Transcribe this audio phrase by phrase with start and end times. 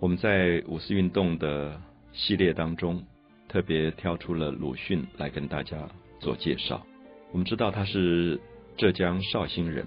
[0.00, 1.78] 我们在五四运动的
[2.14, 3.04] 系列当中，
[3.46, 5.76] 特别挑出了鲁迅来跟大家
[6.18, 6.80] 做介绍。
[7.32, 8.40] 我们知道他是
[8.78, 9.86] 浙江绍兴人，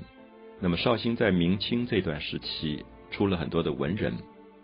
[0.59, 4.13] 那么绍兴在明清这段时期出了很多的文人。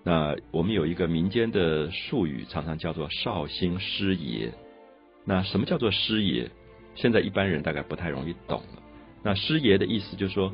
[0.03, 4.53] 那我们有一个民间的术语，常常叫做绍兴师爷。
[5.25, 6.47] 那什么叫做师爷？
[6.93, 8.83] 现在一般人大概不太容易懂了。
[9.23, 10.53] 那师爷的意思就是说，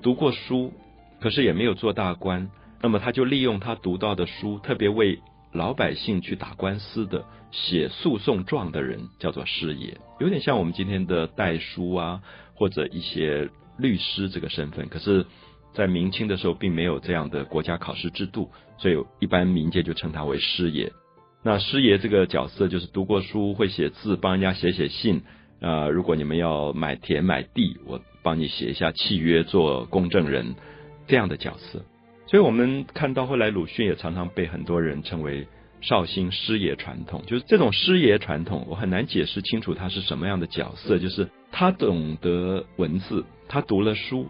[0.00, 0.72] 读过书，
[1.20, 2.50] 可是也没有做大官。
[2.84, 5.18] 那么他就利用他读到的书，特别为
[5.54, 12.20] 老百姓去打官司的、写诉讼状的人，叫做师爷，有点像我们今天的代书啊，
[12.52, 14.86] 或者一些律师这个身份。
[14.90, 15.24] 可是，
[15.72, 20.92] 在明清的时候，并没有这样的国家考试制度，所以一般民间就称他为师爷。
[21.42, 25.22] 那师爷这个角色，就是读过书、会写字，帮人家写写信。
[25.62, 30.54] 啊，如果你们要买田买地，我帮你写一下契约，做公证人
[31.06, 31.82] 这样的角色。
[32.26, 35.46] 所以我们看到后来，鲁迅也常常被很多人称为
[35.82, 37.22] 绍兴师爷传统。
[37.26, 40.98] 就是这种师爷传统，我很难解释清楚他是什么样的角色。
[40.98, 44.26] 就是他懂得文字，他读了书，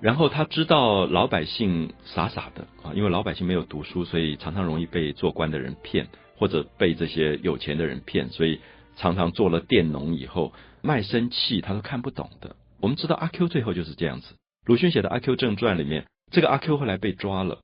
[0.00, 6.08] 然后他知道老百姓傻傻的啊，因为老百姓没有读书，所以常常容易被做官的人骗，
[6.38, 8.58] 或者被这些有钱的人骗，所以
[8.96, 12.56] 常常做了佃农以后卖身契，他都看不懂的。
[12.80, 14.34] 我们知道阿 Q 最后就是这样子。
[14.64, 16.06] 鲁迅写的《阿 Q 正传》里面。
[16.34, 17.60] 这个阿 Q 后来被抓了，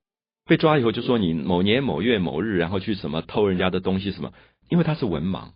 [0.46, 4.32] 被抓以后就说你某年某月某日，然后去什么偷人家的东西什么？
[4.68, 5.48] 因为他是文盲，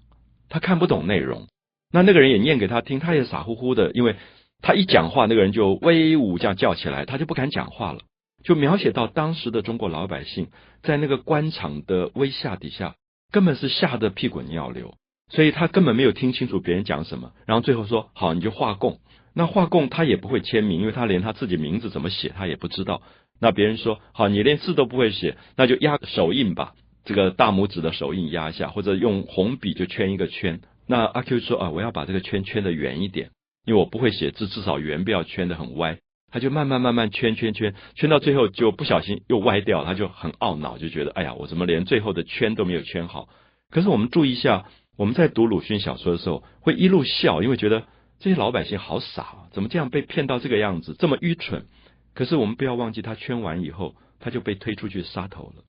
[0.49, 1.47] 他看不懂内容。
[1.93, 4.17] 那那个人也念给他听，他也傻乎乎的，因为
[4.61, 8.01] 他一讲话，那个人就威武这样叫起来，他就不敢讲话了。
[8.43, 10.49] 就描写到当时的中国老百姓
[10.83, 12.97] 在那个官场的威吓底下，
[13.31, 14.95] 根本是吓得屁滚尿流，
[15.31, 17.31] 所以他根本没有听清楚别人讲什么。
[17.47, 18.99] 然后最后说好，你就画供。
[19.35, 23.03] 那画供他也不会签名，因为他连他自己名字怎么写他也不知道。
[23.41, 30.61] 那别人说好，你连字都不会写，那就压手印吧，这个大拇指的手印压一下，或者用红笔就圈一个圈。
[30.87, 33.31] 那阿 Q 说啊，我要把这个圈圈的圆一点，
[33.67, 35.99] 因为我不会写字，至少圆不要圈的很歪。
[36.31, 43.29] 他就慢慢慢慢圈圈圈，圈到最后就不小心又歪掉，他就很懊恼，就觉得哎呀，我怎么连最后的圈都没有圈好？
[43.71, 47.83] 可是我们注意一下，我们在读鲁迅小说的时候会一路笑，因为觉得。
[48.19, 49.49] 这些老百姓好傻啊！
[49.53, 51.67] 怎么这样被骗到这个样子，这么愚蠢？
[52.15, 55.65] 可是我们不要忘记，他圈完以后，他就被推出去杀头了，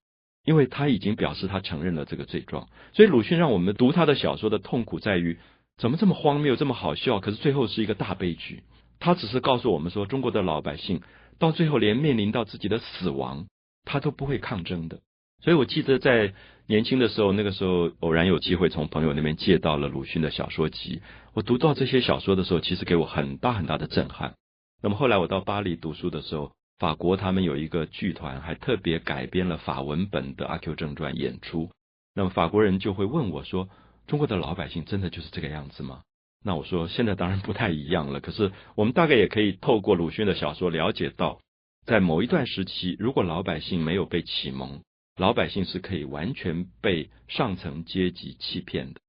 [0.45, 2.69] 因为他已经表示他承认了这个罪状。
[2.93, 5.37] 所以鲁迅让我们读他的小说的痛苦在于，
[5.77, 7.19] 怎么这么荒谬，这么好笑？
[7.19, 8.63] 可是最后是一个大悲剧。
[8.99, 11.01] 他只是告诉我们说，中国的老百姓
[11.37, 13.47] 到最后连面临到自己的死亡，
[13.83, 15.01] 他都不会抗争的。
[15.45, 16.33] 所以我记得在。
[16.67, 21.03] 年轻的时候，那个时候偶然有机会从朋友那边借到了鲁迅的小说集。
[21.35, 24.33] 我读到这些小说的时候，其实给我很大很大的震撼。
[24.81, 31.69] 那么后来我到巴黎读书的时候，法国他们有一个剧团还特别改编了法文本的《阿 Q 正传》演出。
[32.15, 33.69] 那么法国人就会问我说
[34.09, 36.01] ：“中国的老百姓真的就是这个样子吗？”
[36.43, 38.21] 那我说：“现在当然不太一样了。
[38.21, 41.37] 可是我们大概也可以透过鲁迅的小说了解到，
[41.85, 44.81] 在某一段时期，如果老百姓没有被启蒙。”
[45.17, 48.99] 老百姓是可以完全被上层阶级欺骗的，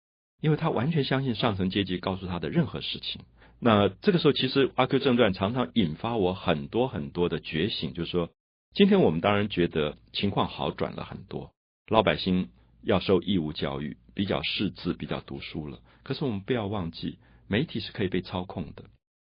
[0.40, 3.22] 因为他完全相信上层阶级告诉他的任何事情。
[3.58, 8.30] 那这个时候，其实《阿 Q 正传》常常引发我很多很多的觉醒，就是说，
[8.74, 11.50] 今天我们当然觉得情况好转了很多，
[11.88, 12.50] 老百姓
[12.82, 15.80] 要受义务教育，比较识字，比较读书了。
[16.04, 17.18] 可是我们不要忘记，
[17.48, 18.84] 媒体是可以被操控的。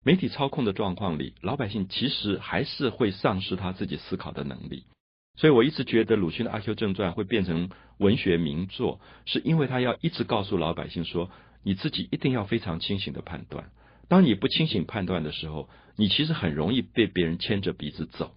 [0.04, 4.84] 媒体操控的状况里，老百姓其实还是会丧失他自己思考的能力。
[5.40, 11.30] 所以我一直觉得鲁迅的《阿 Q 正传》会变成文学名作，是因为他要一直告诉老百姓说，
[11.64, 13.70] 你自己一定要非常清醒的判断。
[14.06, 18.32] 当你不清醒判断的时候，你其实很容易被别人牵着鼻子走。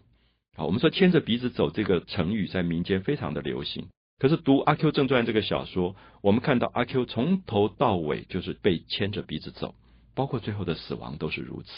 [0.56, 3.90] 好，我们说牵着鼻子走这个成语在民间非常的流行。
[4.18, 9.76] 可是读《阿 Q 正传》这个小说，我们看到阿 Q 从头到尾就是被牵着鼻子走，
[10.16, 11.70] 包括最后的死亡都是如此。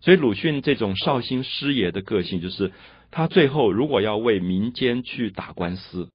[0.00, 2.72] 所以鲁迅这种绍兴师爷的个性就是。
[3.10, 6.10] 他最后如果要为民间去打官司，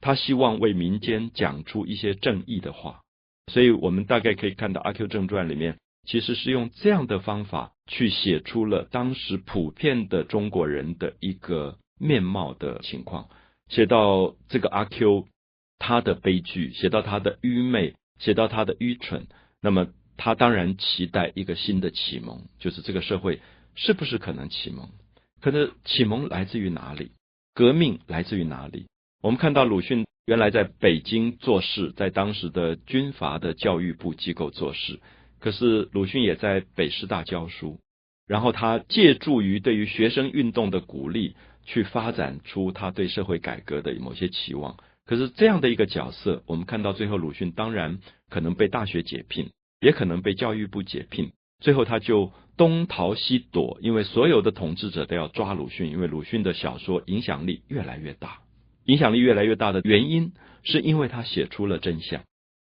[0.00, 3.00] 他希望为民间讲出一些正义的话，
[3.52, 13.28] 所以我们大概可以看到《阿 Q 正传》里面其实是用这样的方法去写出了当时普遍的中国人的一个面貌的情况，
[13.68, 15.26] 写到这个阿 Q
[15.80, 19.26] 他的悲剧，写到他的愚昧，写到他的愚蠢，
[19.60, 23.40] 那么他当然期待一个新的启蒙，就是这个社会
[23.74, 24.88] 是不是可能启蒙？
[25.40, 27.12] 可是启蒙来自于哪里？
[27.54, 28.86] 革命来自于哪里？
[29.22, 35.00] 我们看到鲁迅原来在北京做事，在当时的军阀的教育部机构做事。
[35.38, 37.78] 可是鲁迅也在北师大教书，
[38.26, 44.76] 然后他借助于对于学生运动的鼓励，去发展出他对社会改革的某些期望。
[45.04, 51.32] 可是这样的一个角色，我们看到最后鲁迅当然可能被大学解聘，也可能被教育部解聘。
[51.60, 58.38] 最后他就东逃西躲，因为所有的统治者都要抓鲁迅，因为鲁迅的小说影响力越来越大。
[58.84, 60.32] 影响力越来越大的原因，
[60.62, 62.22] 是因为他写出了真相。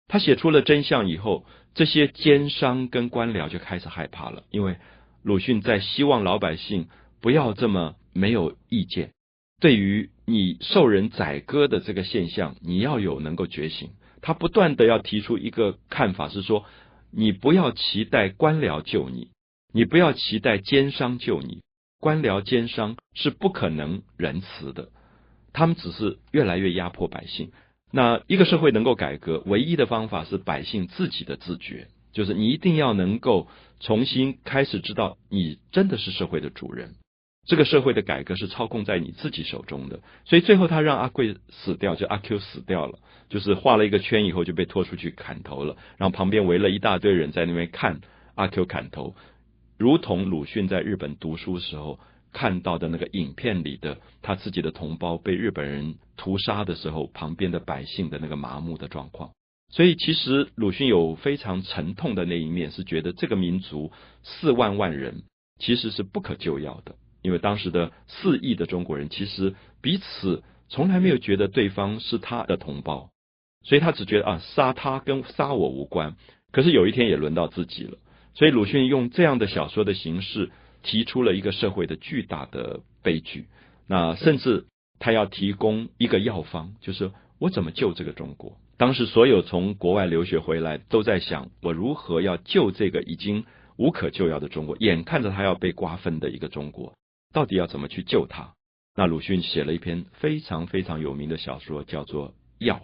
[0.07, 1.45] 他写出了真相以后，
[1.75, 4.77] 这些奸商跟官僚就开始害怕了，因为
[5.23, 6.87] 鲁迅在希望老百姓
[7.21, 9.11] 不要这么没有意见。
[9.61, 13.91] 对于你受人宰割的这个现象，你要有能够觉醒。
[14.21, 16.65] 他不断的要提出一个看法，是说
[17.11, 19.31] 你不要期待官僚救你，
[19.73, 21.61] 你不要期待奸商救你。
[21.99, 24.89] 官僚奸商是不可能仁慈的，
[25.51, 27.51] 他们只是越来越压迫百姓。
[27.91, 33.47] 那一个社会能够改革，唯一的方法是百姓自己的自觉，就是你一定要能够
[33.79, 36.95] 重新开始知道，你真的是社会的主人。
[37.49, 48.01] 这个社会的改革是操控在你自己手中的，所以最后他让阿贵死掉，就阿 Q 死掉了，就是画了一个圈以后就被拖出去砍头了，然后旁边围了一大堆人在那边看
[48.35, 49.15] 阿 Q 砍头，
[49.79, 51.99] 如同鲁迅在日本读书时候
[52.31, 59.31] 看到的那个影片里的他自己的同胞被日本人屠杀的时候，旁边的百姓的那个麻木的状况。
[59.71, 63.91] 所以其实鲁迅有非常沉痛的那一面，是觉得这个民族
[64.21, 65.23] 四万万人
[65.57, 66.93] 其实是不可救药的。
[67.21, 73.09] 因为当时的四亿的中国人，其实彼此从来没有觉得对方是他的同胞，
[73.63, 76.15] 所以他只觉得啊，杀他跟杀我无关。
[76.51, 77.97] 可是有一天也轮到自己了，
[78.33, 80.49] 所以鲁迅用这样的小说的形式，
[80.81, 83.47] 提出了一个社会的巨大的悲剧。
[83.87, 84.65] 那甚至
[84.99, 88.57] 他要提供一个药方，就是我怎么救这个中国？
[88.77, 93.45] 当时所有从国外留学回来，都在想我如何要救这个已经
[93.75, 96.93] 无可救药的中国，眼看着他要被瓜分的一个中国。
[97.33, 98.53] 到底要怎么去救他？
[98.95, 102.75] 那鲁迅写了一篇非常非常有名的小说，叫做《药》。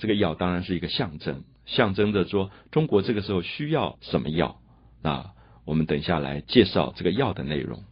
[0.00, 4.60] 这个药当然是一个象征，象征着说中国这个时候需要什么药。
[5.02, 5.32] 那
[5.64, 7.84] 我们等下来介绍这个药的内容。